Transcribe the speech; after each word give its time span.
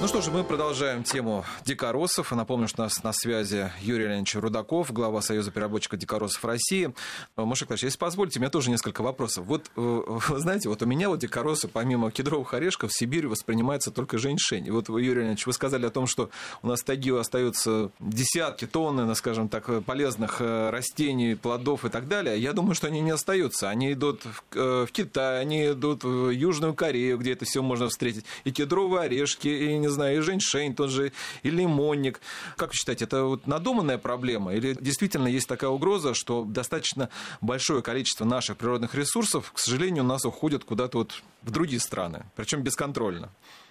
Ну 0.00 0.08
что 0.08 0.20
ж, 0.20 0.26
мы 0.26 0.42
продолжаем 0.42 1.04
тему 1.04 1.44
дикоросов. 1.64 2.32
Напомню, 2.32 2.66
что 2.66 2.82
у 2.82 2.84
нас 2.84 3.02
на 3.04 3.12
связи 3.12 3.70
Юрий 3.80 4.06
Леонидович 4.06 4.34
Рудаков, 4.34 4.92
глава 4.92 5.22
Союза 5.22 5.52
переработчиков 5.52 5.98
дикоросов 5.98 6.44
России. 6.44 6.92
Маша 7.36 7.64
Клаш, 7.64 7.84
если 7.84 7.96
позволите, 7.96 8.38
у 8.38 8.42
меня 8.42 8.50
тоже 8.50 8.70
несколько 8.70 9.02
вопросов. 9.02 9.46
Вот, 9.46 9.70
э, 9.76 10.02
вы 10.28 10.38
знаете, 10.40 10.68
вот 10.68 10.82
у 10.82 10.86
меня 10.86 11.08
вот 11.08 11.20
дикоросы, 11.20 11.68
помимо 11.68 12.10
кедровых 12.10 12.52
орешков, 12.54 12.90
в 12.90 12.98
Сибири 12.98 13.28
воспринимается 13.28 13.92
только 13.92 14.18
женьшень. 14.18 14.66
И 14.66 14.70
вот, 14.70 14.88
Юрий 14.88 15.14
Леонидович, 15.14 15.46
вы 15.46 15.52
сказали 15.52 15.86
о 15.86 15.90
том, 15.90 16.06
что 16.06 16.28
у 16.62 16.66
нас 16.66 16.80
в 16.80 16.84
тайге 16.84 17.18
остаются 17.18 17.90
десятки, 18.00 18.66
тонны, 18.66 19.04
ну, 19.04 19.14
скажем 19.14 19.48
так, 19.48 19.84
полезных 19.84 20.40
э, 20.40 20.70
растений, 20.70 21.36
плодов 21.36 21.84
и 21.84 21.88
так 21.88 22.08
далее. 22.08 22.38
Я 22.38 22.52
думаю, 22.52 22.74
что 22.74 22.88
они 22.88 23.00
не 23.00 23.12
остаются. 23.12 23.70
Они 23.70 23.92
идут 23.92 24.22
э, 24.54 24.86
в 24.86 24.92
Китай, 24.92 25.40
они 25.40 25.68
идут 25.68 26.02
в 26.02 26.30
Южную 26.30 26.74
Корею, 26.74 27.16
где 27.16 27.32
это 27.32 27.44
все 27.44 27.62
можно 27.62 27.88
встретить. 27.88 28.24
И 28.42 28.50
кедровые 28.50 29.04
орешки, 29.04 29.48
и 29.48 29.83
не 29.84 29.90
знаю, 29.90 30.18
и 30.18 30.20
женьшень 30.20 30.74
тот 30.74 30.90
же, 30.90 31.12
и 31.42 31.50
лимонник. 31.50 32.20
Как 32.56 32.70
вы 32.70 32.74
считаете, 32.74 33.04
это 33.04 33.24
вот 33.24 33.46
надуманная 33.46 33.98
проблема? 33.98 34.54
Или 34.54 34.76
действительно 34.80 35.28
есть 35.28 35.46
такая 35.46 35.70
угроза, 35.70 36.14
что 36.14 36.44
достаточно 36.44 37.08
большое 37.40 37.82
количество 37.82 38.24
наших 38.24 38.56
природных 38.56 38.94
ресурсов, 38.94 39.52
к 39.52 39.58
сожалению, 39.58 40.04
у 40.04 40.06
нас 40.06 40.24
уходят 40.24 40.64
куда-то 40.64 40.98
вот 40.98 41.22
в 41.42 41.50
другие 41.50 41.80
страны, 41.80 42.24
причем 42.36 42.62
бесконтрольно? 42.62 43.30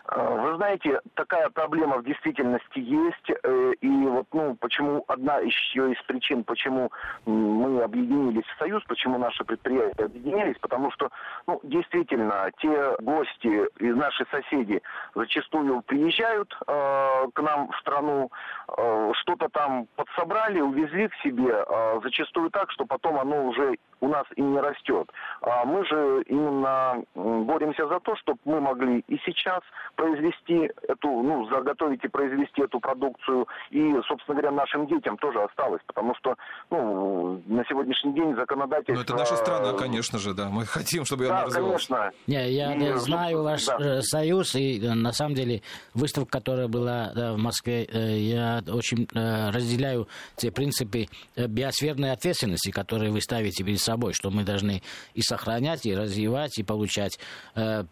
Э, 0.09 0.37
вы 0.37 0.55
знаете, 0.57 0.99
такая 1.15 1.49
проблема 1.49 1.97
в 1.97 2.03
действительности 2.03 2.79
есть, 2.79 3.29
э, 3.29 3.73
и 3.79 3.89
вот, 4.07 4.27
ну, 4.33 4.55
почему 4.55 5.03
одна 5.07 5.37
еще 5.39 5.91
из 5.91 6.01
причин, 6.03 6.43
почему 6.43 6.91
мы 7.25 7.81
объединились 7.81 8.45
в 8.45 8.59
союз, 8.59 8.83
почему 8.83 9.17
наши 9.17 9.43
предприятия 9.45 10.05
объединились, 10.05 10.57
потому 10.59 10.91
что, 10.91 11.09
ну, 11.47 11.59
действительно, 11.63 12.51
те 12.59 12.95
гости 12.99 13.69
и 13.79 13.91
наши 13.93 14.25
соседи 14.29 14.81
зачастую 15.15 15.81
приезжают 15.83 16.53
э, 16.67 17.27
к 17.33 17.41
нам 17.41 17.71
в 17.71 17.77
страну, 17.77 18.29
что-то 19.21 19.49
там 19.49 19.87
подсобрали, 19.95 20.59
увезли 20.61 21.07
к 21.07 21.15
себе, 21.23 21.63
э, 21.67 21.99
зачастую 22.03 22.49
так, 22.49 22.71
что 22.71 22.85
потом 22.85 23.19
оно 23.19 23.45
уже 23.45 23.75
у 24.01 24.07
нас 24.07 24.25
и 24.35 24.41
не 24.41 24.59
растет. 24.59 25.09
А 25.41 25.63
мы 25.63 25.85
же 25.85 26.23
именно 26.27 27.03
боремся 27.15 27.87
за 27.87 27.99
то, 27.99 28.15
чтобы 28.17 28.39
мы 28.45 28.59
могли 28.59 28.99
и 29.07 29.17
сейчас 29.25 29.61
произвести 29.95 30.71
эту, 30.87 31.07
ну, 31.07 31.47
заготовить 31.49 32.03
и 32.03 32.07
произвести 32.07 32.63
эту 32.63 32.79
продукцию, 32.79 33.47
и, 33.69 33.93
собственно 34.07 34.39
говоря, 34.39 34.51
нашим 34.51 34.87
детям 34.87 35.17
тоже 35.17 35.41
осталось, 35.41 35.81
потому 35.87 36.15
что, 36.15 36.35
ну, 36.69 37.41
на 37.45 37.63
сегодняшний 37.65 38.13
день 38.13 38.35
законодательство... 38.35 38.93
Ну, 38.93 39.01
это 39.01 39.15
наша 39.15 39.35
страна, 39.37 39.73
конечно 39.73 40.19
же, 40.19 40.33
да, 40.33 40.49
мы 40.49 40.65
хотим, 40.65 41.05
чтобы 41.05 41.27
да, 41.27 41.37
она 41.37 41.45
развивалась. 41.45 41.87
конечно. 41.87 42.11
Не, 42.27 42.49
я 42.51 42.73
и, 42.73 42.93
знаю 42.95 43.43
ваш 43.43 43.65
да. 43.65 43.77
Э, 43.79 44.01
союз, 44.01 44.55
и 44.55 44.83
э, 44.83 44.93
на 44.93 45.13
самом 45.13 45.35
деле 45.35 45.61
выставка, 45.93 46.39
которая 46.39 46.67
была 46.67 47.11
да, 47.15 47.33
в 47.33 47.37
Москве, 47.37 47.85
э, 47.85 48.17
я 48.17 48.62
очень 48.69 49.07
разделяю 49.13 50.07
те 50.35 50.51
принципы 50.51 51.07
биосферной 51.35 52.11
ответственности, 52.11 52.71
которые 52.71 53.11
вы 53.11 53.21
ставите 53.21 53.63
перед 53.63 53.79
собой, 53.79 54.13
что 54.13 54.29
мы 54.29 54.43
должны 54.43 54.81
и 55.13 55.21
сохранять, 55.21 55.85
и 55.85 55.95
развивать, 55.95 56.57
и 56.57 56.63
получать 56.63 57.19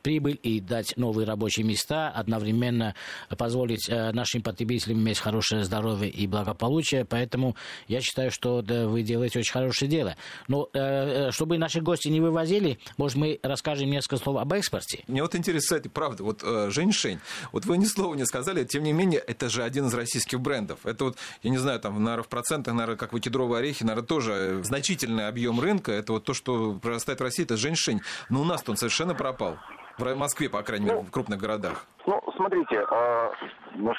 прибыль, 0.04 0.40
и 0.44 0.60
дать 0.60 0.96
новые 0.98 1.26
рабочие 1.28 1.66
места 1.66 2.10
одновременно 2.10 2.96
позволить 3.38 3.90
э, 3.90 4.12
нашим 4.12 4.42
потребителям 4.42 5.00
иметь 5.00 5.20
хорошее 5.20 5.64
здоровье 5.64 6.10
и 6.10 6.28
благополучие. 6.28 7.06
Поэтому 7.06 7.56
я 7.88 8.02
считаю, 8.02 8.32
что 8.32 8.62
вы 8.62 9.04
делаете 9.04 9.40
очень 9.40 9.52
хорошее 9.52 9.90
дело. 9.90 10.16
Но 10.48 10.70
э, 10.74 10.80
э, 10.80 11.32
чтобы 11.32 11.58
наши 11.58 11.82
гости 11.82 12.08
не 12.08 12.22
вывозили, 12.22 12.80
может, 12.98 13.18
мы 13.18 13.40
расскажем 13.44 13.90
несколько 13.90 14.18
слов 14.18 14.38
об 14.38 14.54
экспорте? 14.54 15.04
Мне 15.08 15.22
вот 15.22 15.36
интересно, 15.36 15.82
правда, 15.94 16.24
вот 16.24 16.44
Женьшень, 16.72 17.20
вот 17.52 17.66
вы 17.66 17.78
ни 17.78 17.86
слова 17.86 18.16
не 18.16 18.26
сказали, 18.26 18.64
тем 18.64 18.84
не 18.84 18.94
менее, 18.94 19.20
это 19.20 19.50
же 19.50 19.64
один 19.64 19.88
из 19.88 19.94
российских 19.94 20.40
брендов. 20.40 20.61
Это 20.84 21.06
вот, 21.06 21.18
я 21.44 21.50
не 21.50 21.58
знаю, 21.58 21.80
там, 21.80 22.02
наверное, 22.04 22.24
в 22.24 22.28
процентах, 22.28 22.74
наверное, 22.74 22.98
как 22.98 23.14
вы 23.14 23.20
кедровые 23.20 23.60
орехи, 23.60 23.84
наверное, 23.84 24.08
тоже 24.08 24.62
значительный 24.64 25.28
объем 25.28 25.60
рынка. 25.60 25.92
Это 25.92 26.14
вот 26.14 26.24
то, 26.24 26.34
что 26.34 26.74
прорастает 26.76 27.20
в 27.20 27.24
России, 27.24 27.44
это 27.44 27.58
Женьшень. 27.58 28.02
Но 28.30 28.42
у 28.42 28.46
нас-то 28.46 28.72
он 28.72 28.78
совершенно 28.78 29.16
пропал. 29.16 29.58
В 30.02 30.18
Москве, 30.18 30.50
по 30.50 30.64
крайней 30.64 30.86
мере, 30.86 30.98
ну, 30.98 31.04
в 31.04 31.12
крупных 31.12 31.40
городах. 31.40 31.86
Ну, 32.08 32.20
смотрите, 32.36 32.84
э, 32.90 33.30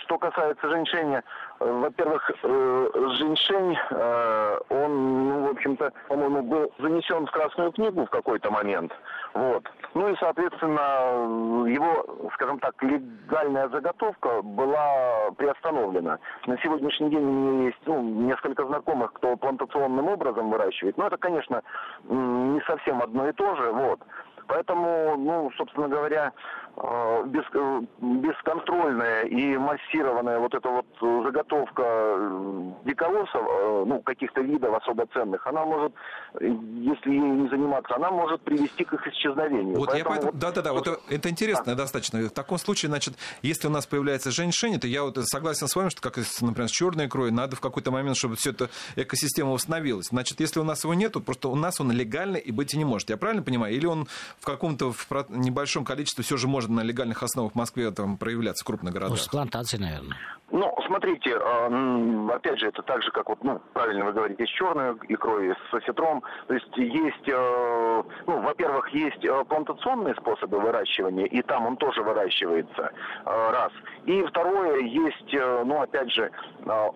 что 0.02 0.18
касается 0.18 0.68
женьшени, 0.68 1.16
э, 1.16 1.22
во-первых, 1.60 2.30
э, 2.42 2.90
женьшень, 3.18 3.76
э, 3.90 4.58
он, 4.68 5.28
ну, 5.28 5.46
в 5.46 5.50
общем-то, 5.50 5.92
по-моему, 6.08 6.42
был 6.42 6.72
занесен 6.78 7.26
в 7.26 7.30
Красную 7.30 7.72
книгу 7.72 8.04
в 8.04 8.10
какой-то 8.10 8.50
момент. 8.50 8.92
Вот. 9.34 9.64
Ну 9.94 10.08
и, 10.08 10.16
соответственно, 10.18 11.68
его, 11.68 12.30
скажем 12.34 12.58
так, 12.58 12.74
легальная 12.82 13.68
заготовка 13.68 14.42
была 14.42 15.30
приостановлена. 15.36 16.18
На 16.46 16.58
сегодняшний 16.58 17.10
день 17.10 17.24
у 17.24 17.32
меня 17.32 17.66
есть 17.66 17.80
ну, 17.86 18.02
несколько 18.02 18.66
знакомых, 18.66 19.12
кто 19.14 19.36
плантационным 19.36 20.08
образом 20.08 20.50
выращивает. 20.50 20.96
Но 20.98 21.06
это, 21.06 21.16
конечно, 21.16 21.62
не 22.08 22.60
совсем 22.62 23.02
одно 23.02 23.28
и 23.28 23.32
то 23.32 23.54
же. 23.56 23.70
Вот. 23.72 24.00
Поэтому, 24.46 25.16
ну, 25.16 25.50
собственно 25.56 25.88
говоря, 25.88 26.32
э, 26.76 27.24
без, 27.26 27.44
э, 27.54 27.80
бесконтрольная 28.00 29.24
и 29.24 29.56
массированная 29.56 30.38
вот 30.38 30.54
эта 30.54 30.68
вот 30.68 30.86
заготовка 31.00 31.82
э, 31.82 32.72
диколосов, 32.84 33.42
ну, 33.86 34.00
каких-то 34.00 34.40
видов 34.40 34.74
особо 34.74 35.06
ценных, 35.12 35.46
она 35.46 35.64
может, 35.64 35.92
если 36.40 37.10
ей 37.10 37.20
не 37.20 37.48
заниматься, 37.48 37.96
она 37.96 38.10
может 38.10 38.42
привести 38.42 38.84
к 38.84 38.92
их 38.92 39.06
исчезновению. 39.08 39.76
Вот 39.76 39.90
поэтому, 39.90 39.98
я 39.98 40.04
поэтому, 40.04 40.32
да-да-да, 40.32 40.72
вот, 40.72 40.86
вот 40.86 41.02
это 41.08 41.28
интересно 41.28 41.66
да. 41.66 41.74
достаточно. 41.74 42.20
В 42.20 42.30
таком 42.30 42.58
случае, 42.58 42.88
значит, 42.88 43.14
если 43.42 43.68
у 43.68 43.70
нас 43.70 43.86
появляется 43.86 44.30
женьшень, 44.30 44.78
то 44.80 44.86
я 44.86 45.02
вот 45.04 45.18
согласен 45.24 45.68
с 45.68 45.76
вами, 45.76 45.88
что, 45.88 46.00
как, 46.00 46.16
например, 46.40 46.68
с 46.68 46.72
черной 46.72 47.06
икрой, 47.06 47.30
надо 47.30 47.56
в 47.56 47.60
какой-то 47.60 47.90
момент, 47.90 48.16
чтобы 48.16 48.36
все 48.36 48.50
это 48.50 48.70
экосистема 48.96 49.52
восстановилась. 49.52 50.06
Значит, 50.08 50.40
если 50.40 50.60
у 50.60 50.64
нас 50.64 50.84
его 50.84 50.94
нету, 50.94 51.20
просто 51.20 51.48
у 51.48 51.54
нас 51.54 51.80
он 51.80 51.92
легальный 51.92 52.40
и 52.40 52.52
быть 52.52 52.74
и 52.74 52.78
не 52.78 52.84
может. 52.84 53.10
Я 53.10 53.16
правильно 53.16 53.42
понимаю? 53.42 53.74
Или 53.74 53.86
он 53.86 54.06
в 54.38 54.44
каком-то 54.44 54.92
в 54.92 55.06
небольшом 55.30 55.84
количестве 55.84 56.24
все 56.24 56.36
же 56.36 56.48
может 56.48 56.61
на 56.68 56.82
легальных 56.82 57.22
основах 57.22 57.52
в 57.52 57.54
Москве 57.56 57.90
там 57.90 58.16
проявляться 58.16 58.64
в 58.64 58.66
крупных 58.66 58.92
городах? 58.92 59.16
Ну, 59.18 59.22
с 59.22 59.28
плантацией, 59.28 59.82
наверное. 59.82 60.16
Ну, 60.50 60.74
смотрите, 60.86 61.34
а, 61.34 62.34
опять 62.34 62.60
же, 62.60 62.68
это 62.68 62.82
так 62.82 63.02
же, 63.02 63.10
как 63.10 63.28
вот, 63.30 63.42
ну, 63.42 63.58
правильно 63.72 64.04
вы 64.04 64.12
говорите, 64.12 64.44
с 64.44 64.50
черной 64.50 64.94
икрой, 65.08 65.54
с 65.70 65.74
осетром. 65.74 66.22
То 66.46 66.54
есть 66.54 66.76
есть, 66.76 67.26
э, 67.26 68.02
ну, 68.26 68.42
во-первых, 68.42 68.88
есть 68.90 69.24
э, 69.24 69.44
плантационные 69.48 70.14
способы 70.16 70.60
выращивания, 70.60 71.24
и 71.24 71.40
там 71.40 71.66
он 71.66 71.78
тоже 71.78 72.02
выращивается, 72.02 72.92
э, 73.24 73.50
раз. 73.50 73.72
И 74.04 74.22
второе, 74.24 74.80
есть, 74.80 75.32
ну, 75.32 75.80
опять 75.80 76.12
же, 76.12 76.30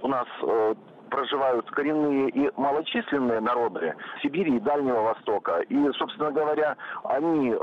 у 0.02 0.08
нас 0.08 0.26
проживают 1.06 1.70
коренные 1.70 2.28
и 2.30 2.50
малочисленные 2.56 3.40
народы 3.40 3.94
Сибири 4.22 4.56
и 4.56 4.60
Дальнего 4.60 5.02
Востока. 5.02 5.60
И, 5.60 5.92
собственно 5.92 6.30
говоря, 6.30 6.76
они 7.04 7.50
э, 7.50 7.54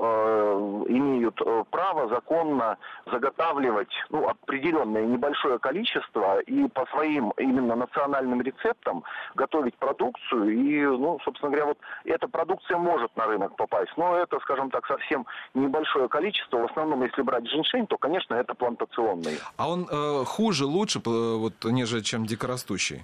имеют 0.88 1.40
э, 1.42 1.64
право 1.70 2.08
законно 2.10 2.78
заготавливать 3.12 3.92
ну, 4.10 4.28
определенное 4.28 5.06
небольшое 5.06 5.60
количество 5.60 6.40
и 6.42 6.68
по 6.70 6.86
своим 6.88 7.32
именно 7.38 7.76
национальным 7.76 8.42
рецептам 8.42 9.04
готовить 9.36 9.76
продукцию. 9.76 10.50
И, 10.52 10.86
ну, 10.86 11.20
собственно 11.24 11.52
говоря, 11.52 11.68
вот 11.68 11.78
эта 12.06 12.28
продукция 12.28 12.78
может 12.78 13.16
на 13.16 13.26
рынок 13.26 13.56
попасть. 13.56 13.92
Но 13.98 14.16
это, 14.16 14.40
скажем 14.40 14.70
так, 14.70 14.86
совсем 14.88 15.26
небольшое 15.54 16.08
количество. 16.08 16.58
В 16.58 16.66
основном, 16.66 17.04
если 17.04 17.22
брать 17.22 17.48
женьшень, 17.48 17.88
то, 17.88 17.98
конечно, 17.98 18.36
это 18.36 18.54
плантационный. 18.54 19.40
А 19.58 19.70
он 19.70 19.88
э, 19.90 20.24
хуже, 20.26 20.66
лучше, 20.66 21.00
э, 21.00 21.36
вот, 21.38 21.54
нежели 21.64 22.02
чем 22.02 22.26
дикорастущий? 22.26 23.04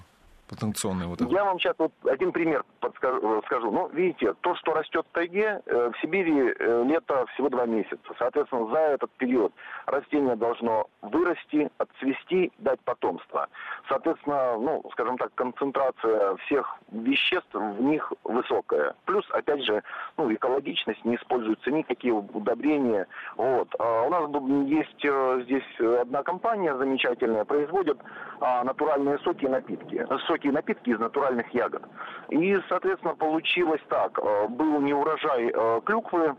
Потенционный 0.49 1.05
вот 1.05 1.21
этот? 1.21 1.31
Я 1.31 1.45
вам 1.45 1.59
сейчас 1.59 1.75
вот 1.77 1.91
один 2.05 2.31
пример 2.31 2.63
подскажу, 2.79 3.41
скажу. 3.45 3.71
Ну, 3.71 3.87
видите, 3.89 4.33
то, 4.41 4.55
что 4.55 4.73
растет 4.73 5.05
в 5.09 5.13
тайге, 5.13 5.61
э, 5.65 5.91
в 5.93 6.01
Сибири 6.01 6.53
э, 6.57 6.83
лето 6.85 7.25
всего 7.33 7.49
два 7.49 7.65
месяца. 7.65 7.99
Соответственно, 8.17 8.67
за 8.69 8.79
этот 8.79 9.11
период 9.11 9.53
растение 9.85 10.35
должно 10.35 10.87
вырасти, 11.01 11.69
отцвести, 11.77 12.51
дать 12.57 12.79
потомство. 12.81 13.47
Соответственно, 13.87 14.57
ну, 14.57 14.83
скажем 14.91 15.17
так, 15.17 15.33
концентрация 15.35 16.35
всех 16.37 16.77
веществ 16.91 17.53
в 17.53 17.81
них 17.81 18.11
высокая. 18.23 18.95
Плюс, 19.05 19.25
опять 19.31 19.63
же, 19.63 19.83
ну, 20.19 20.33
экологичность, 20.33 21.03
не 21.05 21.15
используются 21.15 21.71
никакие 21.71 22.13
удобрения. 22.13 23.07
Вот. 23.37 23.73
А 23.79 24.03
у 24.03 24.09
нас 24.09 24.29
есть 24.67 25.45
здесь 25.45 26.01
одна 26.01 26.23
компания 26.23 26.75
замечательная, 26.75 27.45
производит 27.45 27.97
а, 28.41 28.63
натуральные 28.63 29.17
соки 29.19 29.45
и 29.45 29.47
напитки. 29.47 30.05
Соки 30.27 30.49
такие 30.49 30.53
напитки 30.53 30.89
из 30.89 30.99
натуральных 30.99 31.53
ягод. 31.53 31.83
И, 32.29 32.59
соответственно, 32.69 33.15
получилось 33.15 33.81
так. 33.89 34.19
Э, 34.19 34.47
был 34.47 34.81
неурожай 34.81 35.51
э, 35.53 35.81
клюквы, 35.85 36.35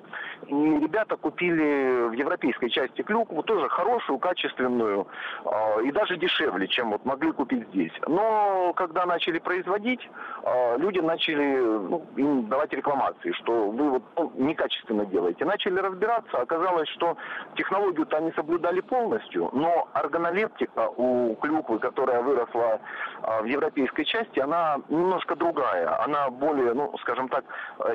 и 0.46 0.54
ребята 0.54 1.16
купили 1.16 2.08
в 2.08 2.12
европейской 2.12 2.68
части 2.68 3.02
клюкву, 3.02 3.42
тоже 3.42 3.68
хорошую, 3.68 4.18
качественную, 4.18 5.06
э, 5.44 5.82
и 5.84 5.92
даже 5.92 6.16
дешевле, 6.16 6.66
чем 6.66 6.90
вот 6.90 7.04
могли 7.04 7.32
купить 7.32 7.68
здесь. 7.68 7.92
Но 8.06 8.72
когда 8.74 9.06
начали 9.06 9.38
производить, 9.38 10.00
люди 10.78 11.00
начали 11.00 11.58
ну, 11.58 12.06
им 12.16 12.48
давать 12.48 12.72
рекламации, 12.72 13.32
что 13.32 13.69
вы 13.70 13.90
вот 13.90 14.02
ну, 14.16 14.32
некачественно 14.36 15.06
делаете. 15.06 15.44
Начали 15.44 15.78
разбираться, 15.78 16.38
оказалось, 16.38 16.88
что 16.90 17.16
технологию-то 17.56 18.16
они 18.18 18.32
соблюдали 18.32 18.80
полностью, 18.80 19.50
но 19.52 19.88
органолептика 19.92 20.88
у 20.96 21.34
клюквы, 21.36 21.78
которая 21.78 22.22
выросла 22.22 22.80
в 23.42 23.44
европейской 23.44 24.04
части, 24.04 24.40
она 24.40 24.78
немножко 24.88 25.36
другая. 25.36 26.02
Она 26.02 26.30
более, 26.30 26.74
ну, 26.74 26.94
скажем 27.00 27.28
так, 27.28 27.44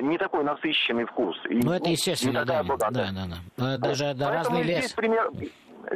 не 0.00 0.18
такой 0.18 0.44
насыщенный 0.44 1.04
вкус. 1.04 1.36
ну, 1.48 1.72
это 1.72 1.88
естественно, 1.88 2.44
да. 2.44 2.62
Да, 2.62 2.90
да, 2.90 3.10
да. 3.56 3.78
Даже 3.78 4.14
да, 4.14 4.30
разный 4.32 4.62
лес. 4.62 4.92
Пример, 4.92 5.30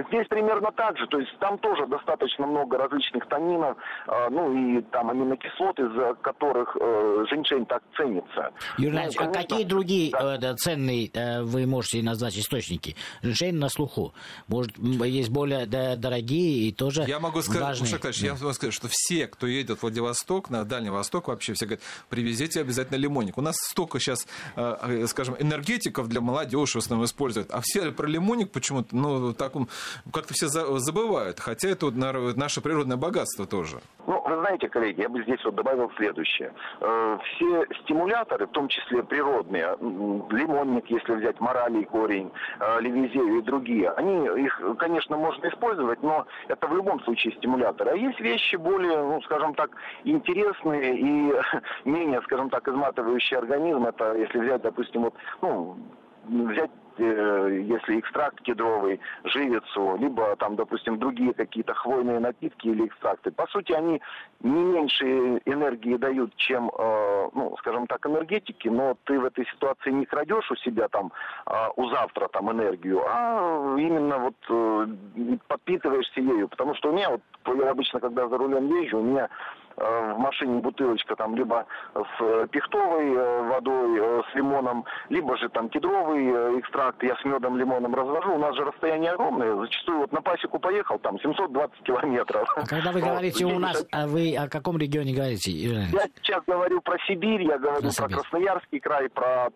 Здесь 0.09 0.27
примерно 0.29 0.71
так 0.73 0.97
же, 0.99 1.07
то 1.09 1.19
есть 1.19 1.37
там 1.39 1.59
тоже 1.59 1.87
достаточно 1.87 2.47
много 2.47 2.79
различных 2.79 3.27
танинов, 3.27 3.77
э, 4.07 4.29
ну 4.31 4.53
и 4.53 4.83
там 4.83 5.11
аминокислот, 5.11 5.79
из 5.81 6.17
которых 6.23 6.77
э, 6.81 7.25
женьшень 7.29 7.67
так 7.67 7.83
ценится. 7.97 8.53
Юрий 8.79 8.93
ну, 8.93 8.99
конечно, 8.99 9.25
а 9.25 9.33
какие 9.33 9.65
другие 9.65 10.11
да. 10.13 10.53
э, 10.53 10.55
ценные 10.57 11.11
э, 11.13 11.43
вы 11.43 11.67
можете 11.67 12.03
назвать 12.03 12.39
источники? 12.39 12.97
Женьшень 13.23 13.57
на 13.57 13.69
слуху. 13.69 14.15
Может, 14.47 14.79
есть 14.79 15.31
более 15.31 15.67
да, 15.67 15.97
дорогие 15.97 16.69
и 16.69 16.73
тоже 16.73 17.03
Я 17.07 17.19
могу 17.19 17.43
сказать, 17.43 17.63
важные. 17.63 18.01
Я 18.23 18.35
могу 18.35 18.53
сказать, 18.53 18.75
что 18.75 18.89
все, 18.91 19.27
кто 19.27 19.47
едет 19.47 19.79
в 19.79 19.83
Владивосток, 19.83 20.51
на 20.51 20.65
Дальний 20.65 20.91
Восток 20.91 21.29
вообще, 21.29 21.55
все 21.55 21.67
говорят, 21.67 21.85
привезите 22.09 22.61
обязательно 22.61 22.97
лимонник. 22.97 23.39
У 23.39 23.43
нас 23.43 23.57
столько 23.57 23.99
сейчас, 23.99 24.27
скажем, 25.07 25.37
энергетиков 25.39 26.09
для 26.09 26.21
молодежи 26.21 26.75
в 26.75 26.77
основном 26.77 27.07
используют, 27.07 27.51
а 27.51 27.61
все 27.63 27.91
про 27.93 28.07
лимонник 28.07 28.53
почему-то, 28.53 28.95
ну, 28.95 29.33
таком 29.35 29.69
как-то 30.13 30.35
все 30.35 30.49
забывают, 30.49 31.41
хотя 31.41 31.69
это 31.69 31.91
наше 31.91 32.61
природное 32.61 32.97
богатство 32.97 33.47
тоже. 33.47 33.81
Ну, 34.07 34.21
вы 34.27 34.39
знаете, 34.41 34.69
коллеги, 34.69 35.03
я 35.03 35.09
бы 35.09 35.23
здесь 35.23 35.45
вот 35.45 35.55
добавил 35.55 35.91
следующее. 35.97 36.53
Э, 36.81 37.19
все 37.23 37.65
стимуляторы, 37.83 38.47
в 38.47 38.51
том 38.51 38.69
числе 38.69 39.03
природные, 39.03 39.77
лимонник, 39.81 40.91
если 40.91 41.13
взять 41.15 41.41
моралий 41.41 41.85
корень, 41.85 42.31
э, 42.59 42.81
левизею 42.81 43.39
и 43.39 43.43
другие, 43.43 43.91
они, 43.91 44.27
их, 44.45 44.61
конечно, 44.79 45.17
можно 45.17 45.49
использовать, 45.49 46.03
но 46.03 46.27
это 46.49 46.67
в 46.67 46.75
любом 46.75 47.01
случае 47.05 47.35
стимуляторы. 47.35 47.91
А 47.91 47.97
есть 47.97 48.21
вещи 48.21 48.57
более, 48.57 48.99
ну, 48.99 49.21
скажем 49.23 49.55
так, 49.55 49.71
интересные 50.05 50.99
и 50.99 51.35
менее, 51.85 52.21
скажем 52.23 52.51
так, 52.51 52.67
изматывающие 52.67 53.39
организм. 53.39 53.85
Это, 53.87 54.15
если 54.15 54.39
взять, 54.39 54.63
допустим, 54.63 55.03
вот, 55.03 55.15
ну, 55.43 55.77
взять 56.29 56.71
если 57.05 58.01
экстракт 58.01 58.41
кедровый, 58.43 59.01
живицу, 59.25 59.97
либо 59.99 60.37
там, 60.37 60.57
допустим, 60.57 60.99
другие 60.99 61.33
какие-то 61.35 61.75
хвойные 61.75 62.21
напитки 62.21 62.69
или 62.69 62.87
экстракты. 62.87 63.31
По 63.31 63.47
сути, 63.49 63.73
они 63.73 64.01
не 64.41 64.65
меньше 64.65 65.05
энергии 65.45 65.97
дают, 65.97 66.35
чем, 66.37 66.71
э, 66.77 67.29
ну, 67.35 67.55
скажем 67.59 67.87
так, 67.87 68.07
энергетики, 68.07 68.69
но 68.69 68.97
ты 69.05 69.19
в 69.19 69.25
этой 69.25 69.47
ситуации 69.47 69.91
не 69.91 70.07
крадешь 70.07 70.51
у 70.51 70.57
себя 70.57 70.89
там, 70.89 71.13
э, 71.47 71.53
у 71.77 71.89
завтра 71.89 72.29
там 72.29 72.51
энергию, 72.51 73.03
а 73.07 73.77
именно 73.79 74.19
вот 74.19 74.35
подпитываешься 75.49 76.21
ею. 76.21 76.49
Потому 76.49 76.75
что 76.75 76.91
у 76.91 76.93
меня 76.93 77.11
вот, 77.11 77.23
я 77.57 77.71
обычно, 77.71 78.01
когда 78.01 78.29
за 78.29 78.37
рулем 78.37 78.67
езжу, 78.81 78.99
у 78.99 79.03
меня 79.03 79.29
в 79.81 80.19
машине 80.19 80.61
бутылочка 80.61 81.17
там 81.17 81.35
либо 81.35 81.67
с 81.95 82.47
пихтовой 82.49 83.15
водой, 83.49 84.23
с 84.31 84.35
лимоном, 84.35 84.85
либо 85.09 85.37
же 85.39 85.49
там 85.49 85.69
кедровый 85.71 86.61
экстракт, 86.61 87.03
я 87.03 87.17
с 87.17 87.25
медом, 87.25 87.57
лимоном 87.57 87.95
развожу, 87.95 88.35
у 88.35 88.39
нас 88.39 88.55
же 88.57 88.65
расстояние 88.65 89.13
огромное. 89.13 89.57
Зачастую 89.57 90.01
вот 90.01 90.13
на 90.13 90.21
пасеку 90.21 90.59
поехал, 90.59 90.99
там 90.99 91.19
720 91.19 91.83
километров. 91.83 92.49
А 92.57 92.67
когда 92.67 92.93
вы 92.93 93.01
говорите 93.01 93.45
вот, 93.47 93.55
у 93.55 93.59
нас, 93.59 93.87
а 93.91 94.07
вы 94.07 94.37
о 94.37 94.49
каком 94.49 94.77
регионе 94.77 95.15
говорите? 95.15 95.51
Я 95.51 96.07
сейчас 96.23 96.45
говорю 96.47 96.81
про 96.83 96.99
Сибирь, 97.07 97.43
я 97.43 97.59
говорю 97.59 97.91
про, 97.97 98.07
про 98.07 98.09
Красноярский 98.17 98.81
край, 98.81 99.09
про 99.09 99.49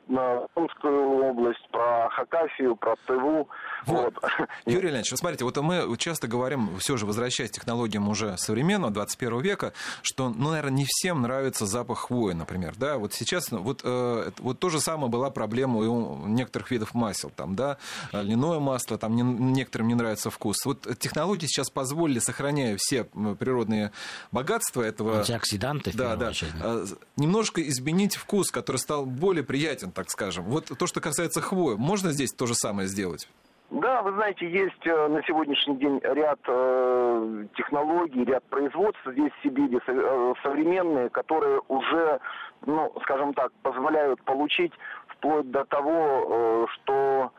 Томскую 0.55 1.25
область, 1.25 1.69
про 1.71 2.09
Хакасию, 2.11 2.77
про 2.77 2.97
Тыву. 3.07 3.49
Вот. 3.87 4.15
вот. 4.15 4.49
Юрий 4.67 4.89
Леонидович, 4.89 5.13
вы 5.13 5.17
смотрите, 5.17 5.45
вот 5.45 5.57
мы 5.59 5.97
часто 5.99 6.29
говорим, 6.29 6.79
все 6.79 6.97
же 6.97 7.07
возвращаясь 7.07 7.51
к 7.51 7.55
технологиям 7.55 8.09
уже 8.09 8.37
современного, 8.39 8.93
21 8.93 9.41
века, 9.41 9.73
что, 10.03 10.29
ну, 10.29 10.51
наверное, 10.51 10.79
не 10.79 10.85
всем 10.87 11.23
нравится 11.23 11.67
запах 11.67 11.99
хвои, 12.01 12.33
например. 12.33 12.75
Да, 12.77 12.99
вот 12.99 13.15
сейчас, 13.15 13.51
вот, 13.51 13.81
э, 13.85 14.31
вот 14.39 14.59
то 14.59 14.71
же 14.71 14.81
самое 14.81 15.09
была 15.09 15.31
проблема 15.31 15.79
у 15.79 16.27
некоторых 16.27 16.71
видов 16.71 16.95
масел 16.95 17.31
там, 17.31 17.55
да, 17.55 17.79
льняное 18.13 18.59
масло, 18.59 18.99
там 18.99 19.15
не, 19.17 19.23
некоторым 19.23 19.89
не 19.89 19.95
нравится 19.95 20.31
вкус. 20.31 20.65
Вот 20.65 20.87
технологии 20.99 21.47
сейчас 21.47 21.71
позволили, 21.71 22.19
сохраняя 22.19 22.77
все 22.79 23.05
природные 23.05 23.93
богатства 24.33 24.83
этого... 24.83 25.19
Антиоксиданты, 25.19 25.93
да, 25.95 26.17
да, 26.17 26.29
очередь. 26.29 26.53
А, 26.61 26.85
немножко 27.17 27.67
изменить 27.69 28.17
вкус, 28.17 28.51
который 28.51 28.77
стал 28.77 29.07
более 29.07 29.45
приятен, 29.45 29.91
так 29.91 30.11
скажем. 30.11 30.45
Вот 30.45 30.67
то, 30.77 30.87
что 30.87 31.01
касается 31.01 31.41
хвои, 31.41 31.77
можно 31.77 32.13
здесь 32.13 32.33
то 32.33 32.47
же 32.47 32.55
самое 32.55 32.89
сделать? 32.89 33.29
Да, 33.75 34.03
вы 34.03 34.13
знаете, 34.13 34.49
есть 34.49 34.87
э, 34.87 35.09
на 35.09 35.21
сегодняшний 35.25 35.75
день 35.79 35.99
ряд 36.05 36.39
э, 36.47 37.47
технологий, 37.57 38.25
ряд 38.25 38.45
производств. 38.45 39.01
Здесь 39.05 39.33
в 39.33 39.43
Сибири 39.43 39.81
э, 39.85 40.35
современные, 40.45 41.11
которые 41.11 41.61
уже, 41.67 42.21
ну, 42.67 42.93
скажем 43.03 43.35
так, 43.35 43.51
позволяют 43.65 44.23
получить 44.23 44.73
вплоть 45.09 45.51
до 45.51 45.65
того, 45.65 45.91
э, 45.91 46.67
что 46.71 47.33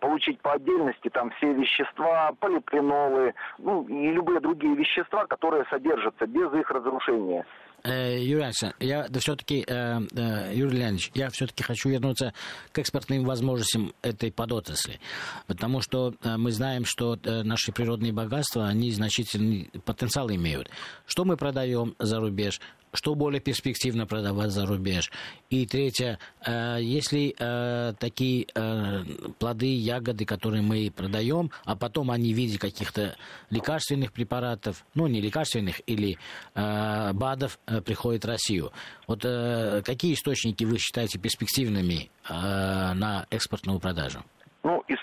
получить 0.00 0.40
по 0.40 0.52
отдельности 0.52 1.08
там 1.08 1.30
все 1.32 1.52
вещества, 1.52 2.32
полипренолы, 2.38 3.34
ну 3.58 3.86
и 3.88 4.10
любые 4.10 4.40
другие 4.40 4.74
вещества, 4.74 5.26
которые 5.26 5.64
содержатся 5.70 6.26
без 6.26 6.52
их 6.52 6.70
разрушения. 6.70 7.44
Э, 7.84 8.16
Юрий 8.16 8.44
Александрович, 8.44 8.88
я 8.88 9.08
да, 9.08 9.18
все-таки, 9.18 9.64
э, 9.66 10.00
э, 10.14 10.54
Юрий 10.54 10.78
Леонидович, 10.78 11.10
я 11.14 11.30
все-таки 11.30 11.64
хочу 11.64 11.88
вернуться 11.88 12.32
к 12.70 12.78
экспортным 12.78 13.24
возможностям 13.24 13.92
этой 14.02 14.30
подотрасли, 14.30 15.00
потому 15.48 15.80
что 15.80 16.14
мы 16.22 16.52
знаем, 16.52 16.84
что 16.84 17.18
наши 17.24 17.72
природные 17.72 18.12
богатства, 18.12 18.66
они 18.66 18.92
значительный 18.92 19.70
потенциал 19.84 20.30
имеют. 20.30 20.70
Что 21.06 21.24
мы 21.24 21.36
продаем 21.36 21.96
за 21.98 22.20
рубеж, 22.20 22.60
что 22.92 23.14
более 23.14 23.40
перспективно 23.40 24.06
продавать 24.06 24.50
за 24.50 24.66
рубеж. 24.66 25.10
И 25.50 25.66
третье, 25.66 26.18
э, 26.44 26.78
если 26.80 27.34
э, 27.38 27.94
такие 27.98 28.46
э, 28.54 29.04
плоды, 29.38 29.74
ягоды, 29.74 30.24
которые 30.24 30.62
мы 30.62 30.92
продаем, 30.94 31.50
а 31.64 31.76
потом 31.76 32.10
они 32.10 32.34
в 32.34 32.36
виде 32.36 32.58
каких-то 32.58 33.16
лекарственных 33.50 34.12
препаратов, 34.12 34.84
ну 34.94 35.06
не 35.06 35.20
лекарственных 35.20 35.80
или 35.86 36.18
БАДов 36.54 37.58
приходят 37.84 38.24
в 38.24 38.28
Россию. 38.28 38.72
Вот 39.06 39.22
какие 39.22 40.14
источники 40.14 40.64
вы 40.64 40.78
считаете 40.78 41.18
перспективными 41.18 42.10
на 42.28 43.26
экспортную 43.30 43.78
продажу? 43.78 44.24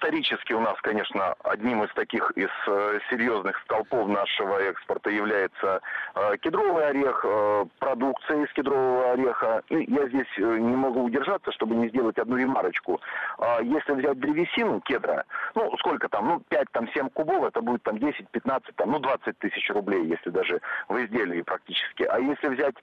Ну, 0.01 0.07
исторически 0.07 0.53
у 0.53 0.59
нас, 0.59 0.75
конечно, 0.81 1.33
одним 1.43 1.83
из 1.83 1.93
таких 1.93 2.31
из 2.31 2.49
э, 2.67 2.99
серьезных 3.09 3.57
столпов 3.63 4.07
нашего 4.07 4.57
экспорта 4.59 5.09
является 5.09 5.81
э, 6.15 6.37
кедровый 6.37 6.87
орех, 6.87 7.25
э, 7.27 7.65
продукция 7.79 8.43
из 8.45 8.53
кедрового 8.53 9.11
ореха. 9.11 9.61
И 9.69 9.91
я 9.91 10.07
здесь 10.07 10.27
не 10.37 10.75
могу 10.75 11.03
удержаться, 11.03 11.51
чтобы 11.51 11.75
не 11.75 11.89
сделать 11.89 12.17
одну 12.17 12.37
ремарочку. 12.37 13.01
Э, 13.39 13.59
если 13.63 13.93
взять 13.93 14.19
древесину 14.19 14.81
кедра, 14.81 15.25
ну, 15.55 15.75
сколько 15.77 16.07
там, 16.09 16.27
ну, 16.27 16.39
5, 16.49 16.71
там, 16.71 16.87
7 16.89 17.09
кубов, 17.09 17.43
это 17.45 17.61
будет 17.61 17.83
там 17.83 17.97
10, 17.97 18.29
15, 18.29 18.75
там, 18.75 18.91
ну, 18.91 18.99
20 18.99 19.37
тысяч 19.39 19.69
рублей, 19.69 20.05
если 20.05 20.29
даже 20.29 20.61
в 20.87 20.97
изделии 21.03 21.41
практически. 21.41 22.03
А 22.03 22.19
если 22.19 22.47
взять 22.47 22.75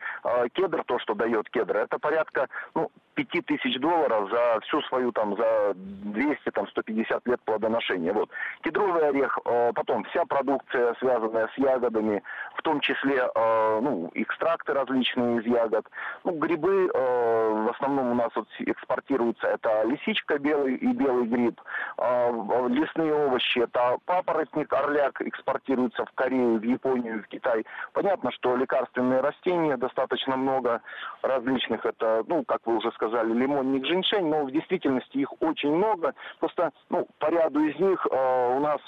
кедр, 0.53 0.85
то, 0.85 0.99
что 0.99 1.15
дает 1.15 1.49
кедр, 1.51 1.77
это 1.77 1.99
порядка, 1.99 2.49
ну, 2.75 2.91
5 3.17 3.47
тысяч 3.47 3.79
долларов 3.81 4.31
за 4.31 4.61
всю 4.61 4.83
свою, 4.83 5.11
там, 5.13 5.37
за 5.37 5.73
200, 5.75 6.51
там, 6.51 6.69
150 6.69 7.27
лет 7.27 7.41
плодоношения. 7.45 8.13
Вот. 8.13 8.31
Кедровый 8.63 9.09
орех, 9.09 9.39
э, 9.45 9.73
потом 9.75 10.05
вся 10.05 10.25
продукция, 10.27 10.95
связанная 10.99 11.49
с 11.49 11.59
ягодами, 11.59 12.23
в 12.57 12.63
том 12.63 12.81
числе 12.81 13.29
э, 13.35 13.81
ну, 13.81 14.11
экстракты 14.15 14.75
различные 14.75 15.41
из 15.41 15.47
ягод. 15.47 15.87
Ну, 16.25 16.33
грибы 16.33 16.91
э, 16.93 17.67
в 17.67 17.71
основном 17.71 18.13
у 18.13 18.15
нас 18.15 18.31
вот 18.35 18.49
экспортируются. 18.59 19.47
Это 19.47 19.85
лисичка 19.85 20.39
белый 20.39 20.75
и 20.75 20.93
белый 20.93 21.27
гриб. 21.27 21.61
Лесные 22.69 23.15
овощи, 23.15 23.61
это 23.61 23.97
папоротник, 24.05 24.73
орляк 24.73 25.21
экспортируется 25.23 26.05
в 26.05 26.13
Корею, 26.13 26.59
в 26.59 26.63
Японию, 26.63 27.23
в 27.23 27.29
Китай. 27.29 27.65
Понятно, 27.93 28.31
что 28.33 28.57
лекарственные 28.57 29.21
растения 29.21 29.77
достаточно 29.77 30.37
много 30.37 30.83
различных. 31.23 31.87
Это, 31.87 32.25
ну, 32.27 32.45
как 32.45 32.61
вы 32.67 32.77
уже 32.77 32.91
сказали, 32.93 33.06
лимонник, 33.09 33.87
женьшень, 33.87 34.29
но 34.29 34.45
в 34.45 34.51
действительности 34.51 35.19
их 35.19 35.31
очень 35.41 35.75
много. 35.75 36.15
Просто, 36.41 36.71
ну, 36.91 37.07
по 37.19 37.27
ряду 37.27 37.61
из 37.61 37.79
них 37.79 38.07
э, 38.11 38.57
у 38.57 38.61
нас 38.61 38.81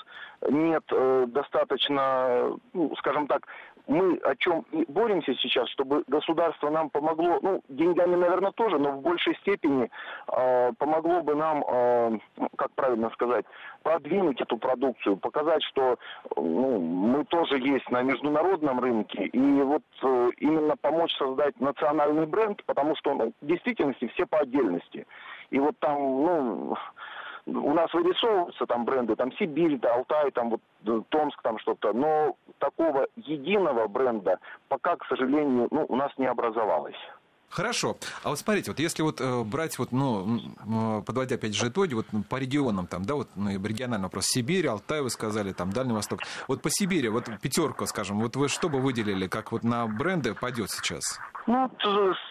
нет 0.48 0.84
э, 0.90 1.26
достаточно, 1.28 2.56
ну, 2.72 2.94
скажем 2.96 3.26
так, 3.26 3.46
мы 3.88 4.18
о 4.18 4.36
чем 4.36 4.64
и 4.70 4.84
боремся 4.86 5.34
сейчас, 5.36 5.68
чтобы 5.70 6.04
государство 6.06 6.68
нам 6.70 6.90
помогло, 6.90 7.38
ну, 7.42 7.62
деньгами, 7.68 8.16
наверное, 8.16 8.52
тоже, 8.52 8.78
но 8.78 8.92
в 8.92 9.02
большей 9.02 9.34
степени 9.36 9.90
э, 10.30 10.72
помогло 10.78 11.22
бы 11.22 11.34
нам, 11.34 11.64
э, 11.66 12.18
как 12.56 12.70
правильно 12.72 13.10
сказать, 13.10 13.46
продвинуть 13.82 14.40
эту 14.40 14.58
продукцию, 14.58 15.16
показать, 15.16 15.62
что 15.64 15.98
ну, 16.36 16.78
мы 16.78 17.24
тоже 17.24 17.58
есть 17.58 17.90
на 17.90 18.02
международном 18.02 18.78
рынке, 18.78 19.24
и 19.24 19.62
вот 19.62 19.82
э, 20.02 20.30
именно 20.36 20.76
помочь 20.76 21.16
создать 21.16 21.58
национальный 21.58 22.26
бренд, 22.26 22.62
потому 22.66 22.94
что 22.96 23.14
ну, 23.14 23.32
в 23.40 23.46
действительности 23.46 24.08
все 24.08 24.26
по 24.26 24.38
отдельности. 24.38 25.06
И 25.50 25.58
вот 25.58 25.78
там, 25.78 25.96
ну, 25.98 26.76
у 27.48 27.72
нас 27.72 27.92
вырисовываются 27.94 28.66
там 28.66 28.84
бренды, 28.84 29.16
там 29.16 29.32
Сибирь, 29.32 29.78
да, 29.78 29.94
Алтай, 29.94 30.30
там 30.30 30.50
вот 30.50 30.60
э, 30.86 31.00
Томск, 31.08 31.40
там 31.42 31.58
что-то, 31.58 31.92
но 31.92 32.36
такого 32.58 33.06
единого 33.16 33.88
бренда 33.88 34.38
пока, 34.68 34.96
к 34.96 35.06
сожалению, 35.06 35.68
ну, 35.70 35.86
у 35.88 35.96
нас 35.96 36.12
не 36.18 36.26
образовалось. 36.26 36.98
Хорошо. 37.50 37.96
А 38.22 38.28
вот 38.28 38.38
смотрите, 38.38 38.70
вот 38.70 38.78
если 38.78 39.02
вот 39.02 39.20
э, 39.20 39.42
брать, 39.42 39.78
вот, 39.78 39.90
ну, 39.90 40.38
э, 40.38 41.02
подводя 41.04 41.36
опять 41.36 41.54
же 41.54 41.68
итоги, 41.68 41.94
вот 41.94 42.06
ну, 42.12 42.22
по 42.22 42.36
регионам, 42.36 42.86
там, 42.86 43.04
да, 43.04 43.14
вот 43.14 43.28
ну, 43.36 43.50
региональный 43.50 44.04
вопрос, 44.04 44.26
Сибирь, 44.26 44.66
Алтай, 44.66 45.00
вы 45.00 45.10
сказали, 45.10 45.52
там, 45.52 45.70
Дальний 45.70 45.94
Восток. 45.94 46.20
Вот 46.46 46.60
по 46.60 46.68
Сибири, 46.70 47.08
вот 47.08 47.24
пятерку, 47.40 47.86
скажем, 47.86 48.20
вот 48.20 48.36
вы 48.36 48.48
что 48.48 48.68
бы 48.68 48.80
выделили, 48.80 49.28
как 49.28 49.52
вот 49.52 49.64
на 49.64 49.86
бренды 49.86 50.34
пойдет 50.34 50.70
сейчас? 50.70 51.18
Ну, 51.46 51.70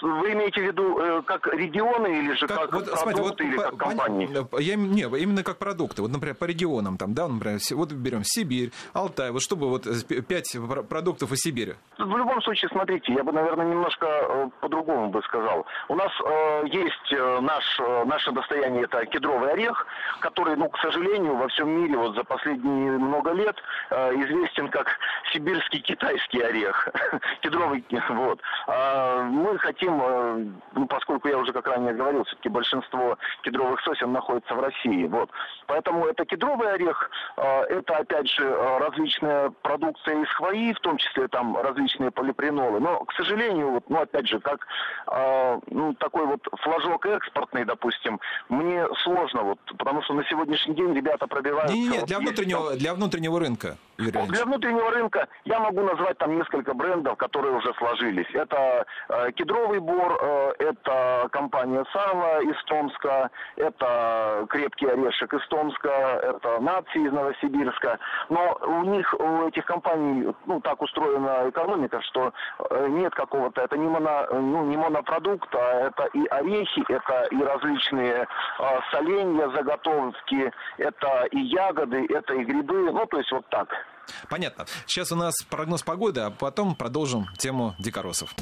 вы 0.01 0.33
имеете 0.33 0.61
в 0.61 0.63
виду 0.65 0.99
э, 0.99 1.23
как 1.23 1.47
регионы 1.47 2.19
или 2.19 2.33
же 2.33 2.45
как, 2.45 2.69
как 2.69 2.73
вот, 2.73 2.85
продукты 2.85 3.01
смотрите, 3.01 3.21
вот, 3.23 3.41
или 3.41 3.57
по, 3.57 3.63
как 3.63 3.77
компании? 3.77 4.61
Я, 4.61 4.75
не, 4.75 5.01
именно 5.01 5.43
как 5.43 5.57
продукты. 5.57 6.03
Вот, 6.03 6.11
например, 6.11 6.35
по 6.35 6.45
регионам, 6.45 6.97
там, 6.97 7.15
да, 7.15 7.27
например, 7.27 7.59
вот 7.71 7.91
берем 7.91 8.21
Сибирь, 8.23 8.71
Алтай, 8.93 9.31
вот 9.31 9.41
чтобы 9.41 9.69
вот 9.69 9.87
пять 10.27 10.55
продуктов 10.87 11.31
из 11.31 11.39
Сибири. 11.39 11.73
В 11.97 12.15
любом 12.15 12.39
случае, 12.43 12.69
смотрите, 12.69 13.11
я 13.13 13.23
бы, 13.23 13.31
наверное, 13.31 13.65
немножко 13.65 14.51
по-другому 14.61 15.06
бы 15.07 15.21
сказал. 15.23 15.65
У 15.87 15.95
нас 15.95 16.11
э, 16.23 16.63
есть 16.67 17.11
э, 17.11 17.39
наш, 17.41 17.79
э, 17.79 18.03
наше 18.05 18.31
достояние, 18.31 18.83
это 18.83 19.05
кедровый 19.05 19.51
орех, 19.51 19.85
который, 20.19 20.55
ну, 20.55 20.69
к 20.69 20.77
сожалению, 20.79 21.35
во 21.35 21.47
всем 21.47 21.69
мире 21.69 21.97
вот 21.97 22.15
за 22.15 22.23
последние 22.23 22.91
много 22.91 23.31
лет 23.31 23.55
э, 23.89 24.15
известен 24.15 24.69
как 24.69 24.97
сибирский 25.31 25.79
китайский 25.79 26.41
орех. 26.41 26.89
Кедровый, 27.41 27.83
вот. 28.09 28.41
А 28.67 29.23
мы 29.23 29.57
хотим, 29.59 30.01
э, 30.01 30.45
ну, 30.73 30.87
поскольку 30.87 31.27
я 31.27 31.37
уже, 31.37 31.53
как 31.53 31.67
ранее 31.67 31.93
говорил, 31.93 32.23
все-таки 32.25 32.49
большинство 32.49 33.17
кедровых 33.41 33.81
сосен 33.81 34.11
находится 34.11 34.53
в 34.53 34.59
России, 34.59 35.05
вот. 35.07 35.29
Поэтому 35.67 36.05
это 36.05 36.25
кедровый 36.25 36.73
орех, 36.73 37.09
э, 37.37 37.61
это, 37.69 37.97
опять 37.97 38.29
же, 38.29 38.47
различная 38.79 39.49
продукция 39.61 40.21
из 40.21 40.29
хвои, 40.29 40.73
в 40.73 40.79
том 40.79 40.97
числе 40.97 41.27
там 41.27 41.57
различные 41.57 42.11
полипренолы. 42.11 42.79
Но, 42.79 43.05
к 43.05 43.13
сожалению, 43.13 43.71
вот, 43.71 43.89
ну, 43.89 44.01
опять 44.01 44.27
же, 44.27 44.39
как 44.39 44.65
э, 45.11 45.59
ну, 45.71 45.93
такой 45.93 46.25
вот 46.25 46.41
флажок 46.61 47.05
экспортный, 47.05 47.65
допустим, 47.65 48.19
мне 48.49 48.85
сложно, 49.03 49.43
вот, 49.43 49.59
потому 49.77 50.01
что 50.03 50.13
на 50.13 50.23
сегодняшний 50.25 50.75
день 50.75 50.93
ребята 50.93 51.27
пробивают... 51.27 51.71
Не-не, 51.71 52.01
для, 52.05 52.19
внутреннего, 52.19 52.75
для 52.75 52.93
внутреннего 52.93 53.39
рынка, 53.39 53.77
Юрий 53.97 54.27
Для 54.27 54.45
внутреннего 54.45 54.91
рынка 54.91 55.27
я 55.45 55.59
могу 55.59 55.81
назвать 55.81 56.17
там 56.19 56.37
несколько 56.37 56.75
брендов, 56.75 57.17
которые 57.17 57.55
уже 57.55 57.73
сложились. 57.73 58.27
Это 58.33 58.85
э, 59.09 59.31
Кедровый 59.31 59.79
Бор, 59.79 60.19
э, 60.21 60.53
это 60.59 61.27
компания 61.31 61.83
Сава 61.91 62.41
из 62.41 62.63
Томска, 62.65 63.31
это 63.55 64.45
Крепкий 64.49 64.85
Орешек 64.85 65.33
из 65.33 65.47
Томска, 65.47 65.89
это 65.89 66.59
Нации 66.61 67.07
из 67.07 67.11
Новосибирска. 67.11 67.97
Но 68.29 68.59
у 68.61 68.83
них, 68.83 69.11
у 69.17 69.47
этих 69.47 69.65
компаний, 69.65 70.31
ну, 70.45 70.61
так 70.61 70.79
устроена 70.79 71.49
экономика, 71.49 71.99
что 72.03 72.33
э, 72.69 72.87
нет 72.89 73.15
какого-то, 73.15 73.61
это 73.61 73.77
не, 73.77 73.87
моно, 73.87 74.27
ну, 74.31 74.65
не 74.65 74.77
монопродукт, 74.77 75.53
а 75.55 75.87
это 75.87 76.05
и 76.13 76.23
орехи, 76.27 76.83
это 76.87 77.27
и 77.31 77.41
различные 77.41 78.27
э, 78.59 78.79
соленья, 78.91 79.49
заготовки, 79.49 80.51
это 80.77 81.25
и 81.31 81.39
ягоды, 81.39 82.05
это 82.09 82.35
и 82.35 82.43
грибы, 82.43 82.91
ну, 82.91 83.03
то 83.07 83.17
есть 83.17 83.31
вот 83.31 83.47
так. 83.49 83.86
Понятно. 84.29 84.65
Сейчас 84.85 85.11
у 85.11 85.15
нас 85.15 85.35
прогноз 85.49 85.83
погоды, 85.83 86.21
а 86.21 86.31
потом 86.31 86.75
продолжим 86.75 87.27
тему 87.37 87.75
дикоросов. 87.79 88.33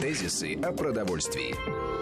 Тезисы 0.00 0.54
о 0.62 0.72
продовольствии. 0.72 1.95